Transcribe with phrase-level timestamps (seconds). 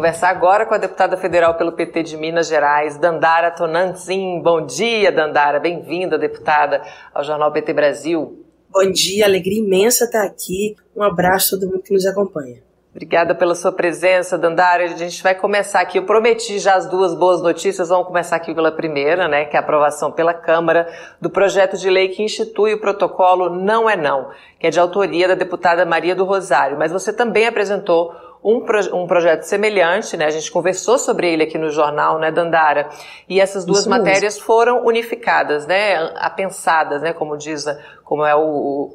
[0.00, 4.40] conversar agora com a deputada federal pelo PT de Minas Gerais, Dandara Tonantzin.
[4.42, 5.60] Bom dia, Dandara.
[5.60, 6.80] Bem-vinda, deputada,
[7.12, 8.42] ao Jornal PT Brasil.
[8.70, 10.74] Bom dia, alegria imensa estar aqui.
[10.96, 12.62] Um abraço a todo mundo que nos acompanha.
[12.92, 14.84] Obrigada pela sua presença, Dandara.
[14.84, 15.98] A gente vai começar aqui.
[15.98, 17.90] Eu prometi já as duas boas notícias.
[17.90, 20.88] Vamos começar aqui pela primeira, né, que é a aprovação pela Câmara
[21.20, 25.28] do projeto de lei que institui o protocolo Não é Não, que é de autoria
[25.28, 26.78] da deputada Maria do Rosário.
[26.78, 30.26] Mas você também apresentou um, um projeto semelhante, né?
[30.26, 32.88] A gente conversou sobre ele aqui no jornal, né, Dandara?
[33.28, 34.46] E essas duas Isso matérias mesmo.
[34.46, 35.96] foram unificadas, né?
[36.16, 37.12] Apensadas, né?
[37.12, 37.66] Como diz,
[38.04, 38.40] como é o,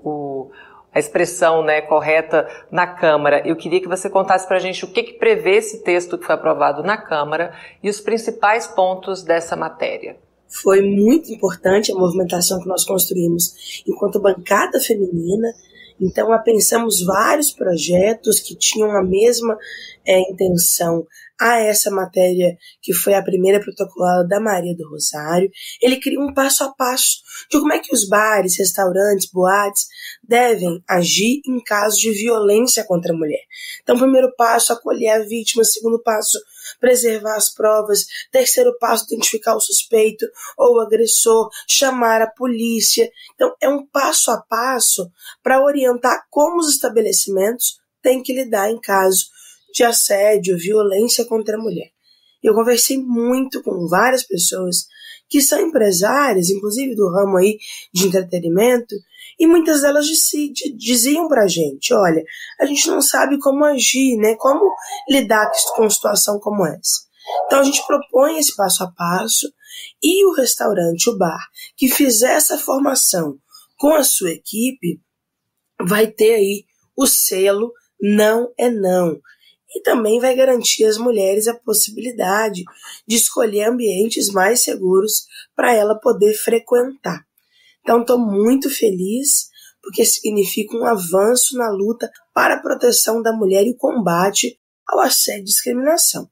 [0.03, 0.51] o
[0.95, 3.45] a expressão né, correta na Câmara.
[3.45, 6.25] Eu queria que você contasse para a gente o que, que prevê esse texto que
[6.25, 7.53] foi aprovado na Câmara
[7.83, 10.15] e os principais pontos dessa matéria.
[10.47, 15.49] Foi muito importante a movimentação que nós construímos enquanto bancada feminina.
[15.99, 19.57] Então, pensamos vários projetos que tinham a mesma
[20.05, 21.05] é, intenção
[21.39, 25.49] a essa matéria que foi a primeira protocolada da Maria do Rosário.
[25.81, 27.17] Ele cria um passo a passo
[27.49, 29.85] de como é que os bares, restaurantes, boates
[30.23, 33.43] devem agir em caso de violência contra a mulher.
[33.81, 35.63] Então, primeiro passo, acolher a vítima.
[35.63, 36.37] Segundo passo,
[36.79, 38.05] preservar as provas.
[38.31, 40.25] Terceiro passo, identificar o suspeito
[40.57, 43.09] ou o agressor, chamar a polícia.
[43.33, 45.09] Então, é um passo a passo
[45.43, 49.25] para orientar como os estabelecimentos têm que lidar em caso
[49.73, 51.89] de assédio, violência contra a mulher.
[52.41, 54.85] Eu conversei muito com várias pessoas
[55.29, 57.57] que são empresárias, inclusive do ramo aí
[57.93, 58.95] de entretenimento,
[59.39, 60.05] e muitas delas
[60.77, 62.23] diziam pra gente, olha,
[62.59, 64.35] a gente não sabe como agir, né?
[64.35, 64.71] Como
[65.09, 67.05] lidar com situação como essa.
[67.45, 69.51] Então a gente propõe esse passo a passo
[70.01, 71.43] e o restaurante, o bar,
[71.75, 73.37] que fizer essa formação
[73.77, 75.01] com a sua equipe,
[75.81, 76.65] vai ter aí
[76.95, 79.19] o selo não é não
[79.73, 82.63] e também vai garantir às mulheres a possibilidade
[83.07, 85.25] de escolher ambientes mais seguros
[85.55, 87.25] para ela poder frequentar.
[87.81, 89.49] Então, estou muito feliz
[89.81, 94.99] porque significa um avanço na luta para a proteção da mulher e o combate ao
[94.99, 96.27] assédio e discriminação.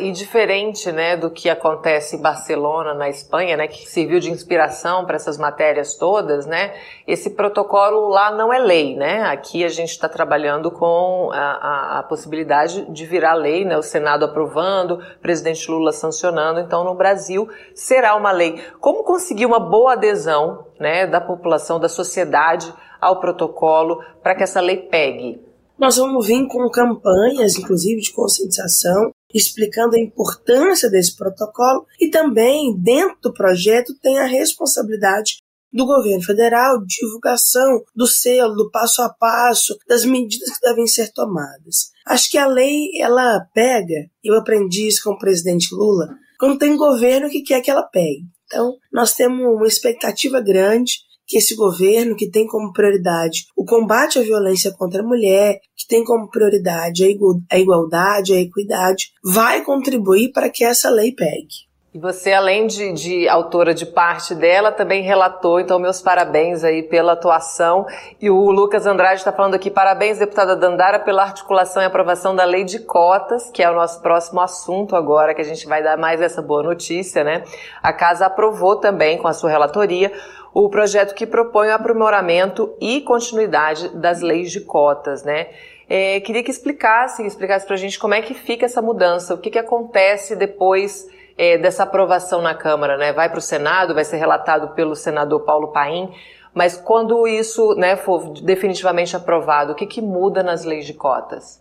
[0.00, 5.04] E diferente né, do que acontece em Barcelona, na Espanha, né, que serviu de inspiração
[5.04, 6.72] para essas matérias todas, né,
[7.06, 8.94] esse protocolo lá não é lei.
[8.94, 9.22] Né?
[9.24, 13.82] Aqui a gente está trabalhando com a, a, a, possibilidade de virar lei, né, o
[13.82, 18.62] Senado aprovando, o presidente Lula sancionando, então no Brasil será uma lei.
[18.78, 24.60] Como conseguir uma boa adesão né, da população, da sociedade ao protocolo para que essa
[24.60, 25.44] lei pegue?
[25.76, 32.76] Nós vamos vir com campanhas, inclusive, de conscientização explicando a importância desse protocolo e também,
[32.78, 35.38] dentro do projeto, tem a responsabilidade
[35.72, 41.12] do governo federal, divulgação do selo, do passo a passo, das medidas que devem ser
[41.12, 41.90] tomadas.
[42.06, 46.08] Acho que a lei, ela pega, eu aprendi isso com o presidente Lula,
[46.38, 48.24] quando tem governo que quer que ela pegue.
[48.46, 54.18] Então, nós temos uma expectativa grande que esse governo, que tem como prioridade o combate
[54.18, 57.04] à violência contra a mulher, que tem como prioridade
[57.50, 61.65] a igualdade, a equidade, vai contribuir para que essa lei pegue.
[61.96, 66.82] E você, além de, de, autora de parte dela, também relatou, então meus parabéns aí
[66.82, 67.86] pela atuação.
[68.20, 72.44] E o Lucas Andrade está falando aqui, parabéns, deputada Dandara, pela articulação e aprovação da
[72.44, 75.96] lei de cotas, que é o nosso próximo assunto agora, que a gente vai dar
[75.96, 77.44] mais essa boa notícia, né?
[77.82, 80.12] A casa aprovou também, com a sua relatoria,
[80.52, 85.46] o projeto que propõe o aprimoramento e continuidade das leis de cotas, né?
[85.88, 89.38] É, queria que explicasse, explicasse para a gente como é que fica essa mudança, o
[89.38, 93.12] que, que acontece depois é, dessa aprovação na Câmara, né?
[93.12, 96.10] Vai para o Senado, vai ser relatado pelo senador Paulo Paim,
[96.54, 101.60] mas quando isso né, for definitivamente aprovado, o que, que muda nas leis de cotas?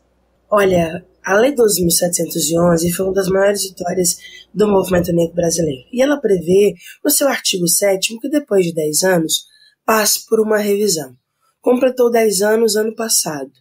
[0.50, 4.18] Olha, a Lei 12.711 foi uma das maiores vitórias
[4.54, 5.82] do movimento negro brasileiro.
[5.92, 9.46] E ela prevê, no seu artigo 7 que depois de 10 anos,
[9.86, 11.14] passe por uma revisão.
[11.60, 13.52] Completou 10 anos ano passado.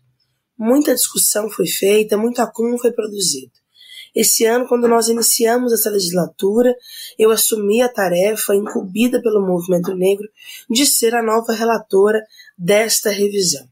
[0.57, 3.51] Muita discussão foi feita, muito acúmulo foi produzido.
[4.15, 6.75] Esse ano, quando nós iniciamos essa legislatura,
[7.19, 10.29] eu assumi a tarefa incumbida pelo movimento negro
[10.71, 12.23] de ser a nova relatora
[12.57, 13.67] desta revisão.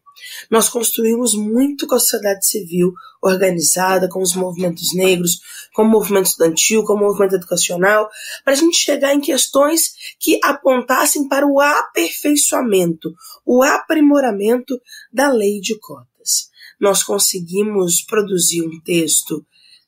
[0.50, 2.92] Nós construímos muito com a sociedade civil
[3.22, 5.40] organizada, com os movimentos negros,
[5.74, 8.08] com o movimento estudantil, com o movimento educacional,
[8.44, 13.14] para a gente chegar em questões que apontassem para o aperfeiçoamento,
[13.46, 14.80] o aprimoramento
[15.12, 16.50] da lei de cotas.
[16.80, 19.44] Nós conseguimos produzir um texto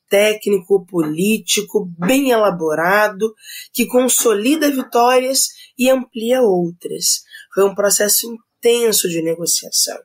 [0.09, 3.33] técnico, político, bem elaborado,
[3.73, 5.47] que consolida vitórias
[5.77, 7.23] e amplia outras.
[7.53, 9.97] Foi um processo intenso de negociação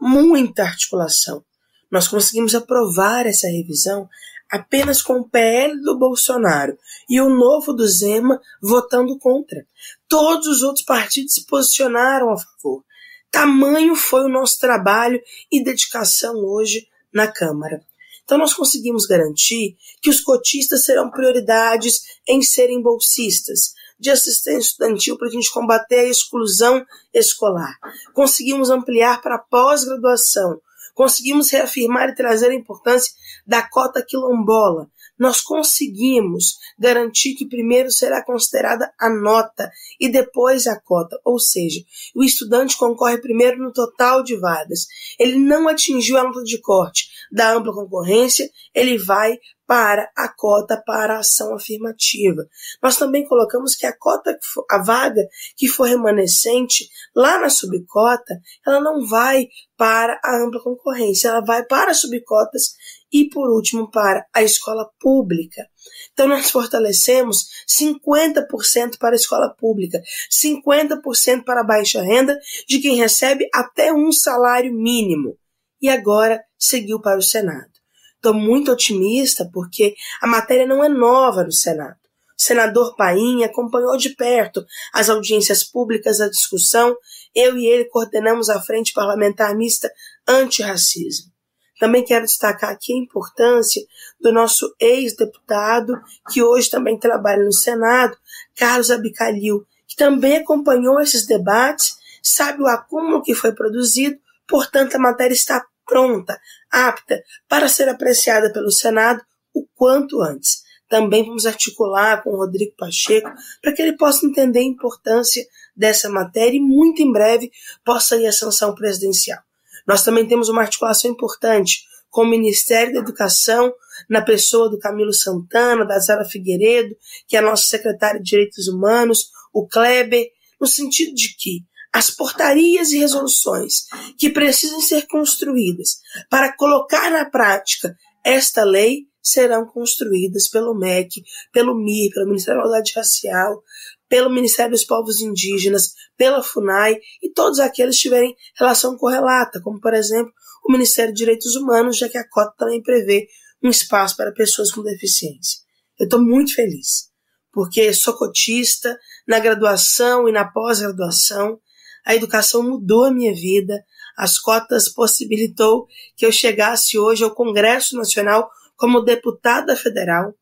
[0.00, 1.44] muita articulação.
[1.90, 4.08] Nós conseguimos aprovar essa revisão
[4.50, 6.76] apenas com o PL do Bolsonaro
[7.08, 9.66] e o novo do Zema votando contra.
[10.08, 12.84] Todos os outros partidos se posicionaram a favor.
[13.30, 15.20] Tamanho foi o nosso trabalho
[15.52, 17.82] e dedicação hoje na Câmara.
[18.28, 25.16] Então, nós conseguimos garantir que os cotistas serão prioridades em serem bolsistas de assistência estudantil
[25.16, 26.84] para a gente combater a exclusão
[27.14, 27.78] escolar.
[28.12, 30.60] Conseguimos ampliar para pós-graduação.
[30.94, 33.10] Conseguimos reafirmar e trazer a importância
[33.46, 40.78] da cota quilombola, nós conseguimos garantir que primeiro será considerada a nota e depois a
[40.80, 41.80] cota, ou seja,
[42.14, 44.86] o estudante concorre primeiro no total de vagas.
[45.18, 49.38] Ele não atingiu a nota de corte da ampla concorrência, ele vai
[49.68, 52.48] para a cota para a ação afirmativa.
[52.82, 54.34] Nós também colocamos que a cota,
[54.70, 61.28] a vaga que for remanescente lá na subcota, ela não vai para a ampla concorrência,
[61.28, 62.72] ela vai para as subcotas
[63.12, 65.66] e, por último, para a escola pública.
[66.12, 72.38] Então, nós fortalecemos 50% para a escola pública, 50% para a baixa renda
[72.68, 75.36] de quem recebe até um salário mínimo.
[75.80, 77.70] E agora seguiu para o Senado.
[78.16, 81.96] Estou muito otimista porque a matéria não é nova no Senado.
[82.36, 86.96] O senador Paim acompanhou de perto as audiências públicas da discussão.
[87.34, 89.90] Eu e ele coordenamos a Frente Parlamentar Mista
[90.26, 91.32] Antirracismo.
[91.78, 93.82] Também quero destacar aqui a importância
[94.20, 95.94] do nosso ex-deputado,
[96.30, 98.16] que hoje também trabalha no Senado,
[98.56, 104.98] Carlos Abicalil, que também acompanhou esses debates, sabe o acúmulo que foi produzido, portanto a
[104.98, 106.38] matéria está pronta,
[106.70, 109.22] apta para ser apreciada pelo Senado
[109.54, 110.62] o quanto antes.
[110.88, 113.30] Também vamos articular com o Rodrigo Pacheco
[113.62, 115.46] para que ele possa entender a importância
[115.76, 117.50] dessa matéria e muito em breve
[117.84, 119.47] possa ir à sanção presidencial.
[119.88, 121.80] Nós também temos uma articulação importante
[122.10, 123.72] com o Ministério da Educação,
[124.08, 126.94] na pessoa do Camilo Santana, da Zara Figueiredo,
[127.26, 130.26] que é a nossa secretária de Direitos Humanos, o Kleber,
[130.60, 131.60] no sentido de que
[131.92, 133.86] as portarias e resoluções
[134.18, 135.98] que precisam ser construídas
[136.28, 142.66] para colocar na prática esta lei serão construídas pelo MEC, pelo MIR, pelo Ministério da
[142.66, 143.62] Igualdade Racial,
[144.08, 149.80] pelo Ministério dos Povos Indígenas, pela FUNAI e todos aqueles que tiverem relação correlata, como
[149.80, 150.32] por exemplo
[150.66, 153.26] o Ministério de Direitos Humanos, já que a cota também prevê
[153.62, 155.60] um espaço para pessoas com deficiência.
[155.98, 157.08] Eu estou muito feliz,
[157.52, 161.58] porque sou cotista na graduação e na pós-graduação,
[162.04, 163.82] a educação mudou a minha vida,
[164.16, 170.34] as cotas possibilitou que eu chegasse hoje ao Congresso Nacional como deputada federal.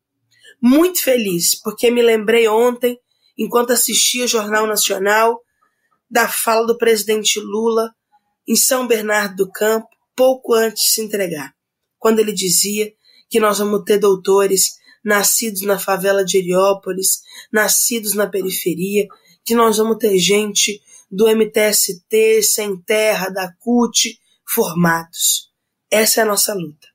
[0.61, 2.97] Muito feliz, porque me lembrei ontem,
[3.37, 5.41] enquanto assistia o Jornal Nacional,
[6.09, 7.91] da fala do presidente Lula
[8.47, 11.53] em São Bernardo do Campo, pouco antes de se entregar,
[11.99, 12.91] quando ele dizia
[13.29, 19.07] que nós vamos ter doutores nascidos na favela de Heliópolis, nascidos na periferia,
[19.45, 25.51] que nós vamos ter gente do MTST, Sem Terra, da CUT, formados.
[25.89, 26.87] Essa é a nossa luta.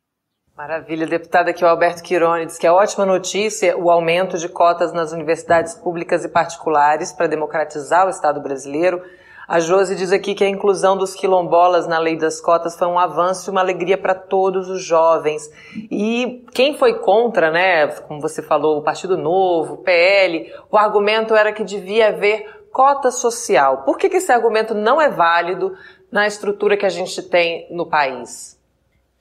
[0.56, 4.93] Maravilha, deputada aqui o Alberto Quirone diz que é ótima notícia o aumento de cotas
[4.93, 9.02] nas universidades públicas e particulares para democratizar o Estado brasileiro.
[9.49, 12.99] A Josi diz aqui que a inclusão dos quilombolas na lei das cotas foi um
[12.99, 15.50] avanço e uma alegria para todos os jovens.
[15.90, 21.35] E quem foi contra, né, como você falou, o Partido Novo, o PL, o argumento
[21.35, 23.85] era que devia haver cota social.
[23.85, 25.75] Por que, que esse argumento não é válido
[26.11, 28.61] na estrutura que a gente tem no país?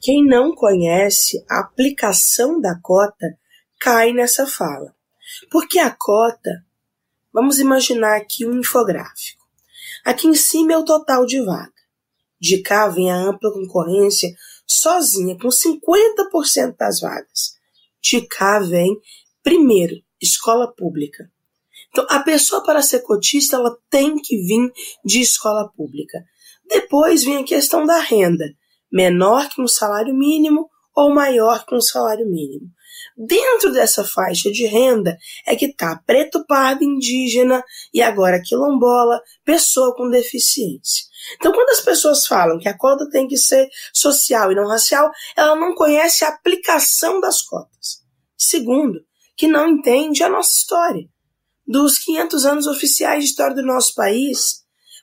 [0.01, 3.37] Quem não conhece a aplicação da cota
[3.79, 4.95] cai nessa fala.
[5.51, 6.65] Porque a cota,
[7.31, 9.43] vamos imaginar aqui um infográfico.
[10.03, 11.71] Aqui em cima é o total de vaga.
[12.39, 17.55] De cá vem a ampla concorrência sozinha, com 50% das vagas.
[18.01, 18.99] De cá vem,
[19.43, 21.31] primeiro, escola pública.
[21.91, 24.73] Então, a pessoa para ser cotista, ela tem que vir
[25.05, 26.25] de escola pública.
[26.67, 28.55] Depois vem a questão da renda
[28.91, 32.67] menor que um salário mínimo ou maior que um salário mínimo.
[33.17, 39.95] Dentro dessa faixa de renda é que está preto, pardo, indígena e agora quilombola, pessoa
[39.95, 41.05] com deficiência.
[41.35, 45.09] Então, quando as pessoas falam que a cota tem que ser social e não racial,
[45.35, 48.01] ela não conhece a aplicação das cotas.
[48.37, 48.99] Segundo,
[49.37, 51.07] que não entende a nossa história.
[51.65, 54.60] Dos 500 anos oficiais de história do nosso país,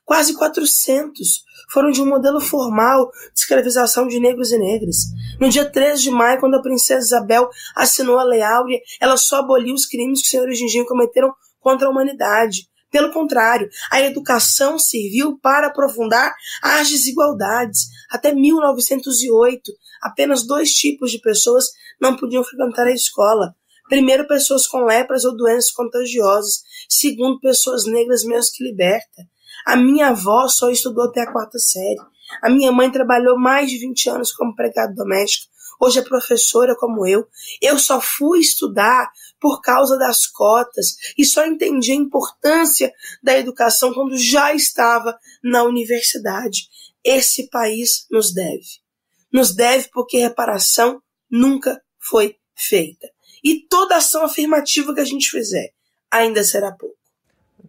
[0.09, 4.97] quase 400 foram de um modelo formal de escravização de negros e negras.
[5.39, 7.47] No dia 13 de maio, quando a princesa Isabel
[7.77, 11.87] assinou a Lei Áurea, ela só aboliu os crimes que os senhores Gingin cometeram contra
[11.87, 12.67] a humanidade.
[12.91, 17.83] Pelo contrário, a educação serviu para aprofundar as desigualdades.
[18.11, 21.67] Até 1908, apenas dois tipos de pessoas
[22.01, 23.55] não podiam frequentar a escola.
[23.91, 26.63] Primeiro, pessoas com lepras ou doenças contagiosas.
[26.89, 29.29] Segundo, pessoas negras menos que liberta.
[29.69, 32.01] A minha avó só estudou até a quarta série.
[32.43, 35.53] A minha mãe trabalhou mais de 20 anos como empregada doméstica.
[35.79, 37.29] Hoje é professora como eu.
[37.61, 42.91] Eu só fui estudar por causa das cotas e só entendi a importância
[43.23, 46.71] da educação quando já estava na universidade.
[47.05, 48.81] Esse país nos deve.
[49.31, 53.07] Nos deve porque reparação nunca foi feita.
[53.45, 55.75] E toda ação afirmativa que a gente fizer
[56.11, 56.98] ainda será pouco.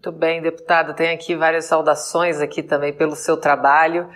[0.01, 0.93] Muito bem, deputada.
[0.93, 4.09] Tem aqui várias saudações aqui também pelo seu trabalho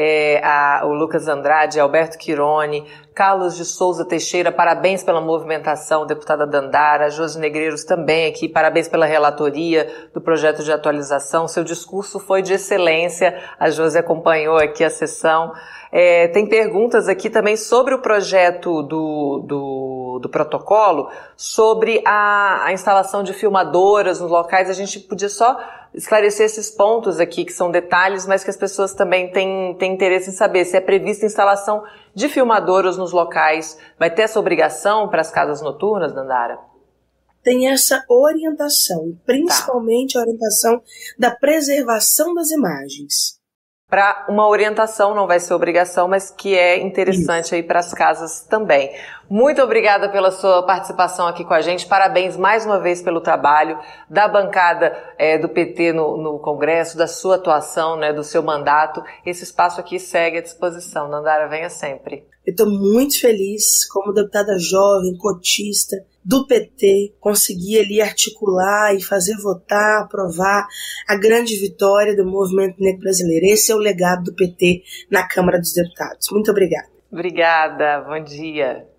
[0.00, 6.46] é, a, o Lucas Andrade, Alberto Quirone, Carlos de Souza Teixeira, parabéns pela movimentação, deputada
[6.46, 11.48] Dandara, Josi Negreiros também aqui, parabéns pela relatoria do projeto de atualização.
[11.48, 15.52] Seu discurso foi de excelência, a Josi acompanhou aqui a sessão.
[15.90, 22.72] É, tem perguntas aqui também sobre o projeto do, do, do protocolo, sobre a, a
[22.72, 24.70] instalação de filmadoras nos locais.
[24.70, 25.58] A gente podia só
[25.94, 30.30] esclarecer esses pontos aqui, que são detalhes, mas que as pessoas também têm, têm interesse
[30.30, 31.82] em saber se é prevista instalação
[32.14, 33.78] de filmadoras nos locais.
[33.98, 36.58] Vai ter essa obrigação para as casas noturnas, Dandara?
[37.42, 40.20] Tem essa orientação, principalmente tá.
[40.20, 40.82] a orientação
[41.18, 43.37] da preservação das imagens
[43.88, 47.54] para uma orientação, não vai ser obrigação, mas que é interessante Isso.
[47.54, 48.94] aí para as casas também.
[49.30, 51.86] Muito obrigada pela sua participação aqui com a gente.
[51.86, 53.78] Parabéns mais uma vez pelo trabalho
[54.08, 59.02] da bancada é, do PT no, no, Congresso, da sua atuação, né, do seu mandato.
[59.24, 61.08] Esse espaço aqui segue à disposição.
[61.08, 62.26] Nandara, venha sempre.
[62.46, 65.96] Eu estou muito feliz como deputada jovem, cotista,
[66.28, 70.68] do PT conseguir ali articular e fazer votar, aprovar
[71.08, 73.46] a grande vitória do movimento negro brasileiro.
[73.46, 76.28] Esse é o legado do PT na Câmara dos Deputados.
[76.30, 76.86] Muito obrigada.
[77.10, 78.86] Obrigada, bom dia.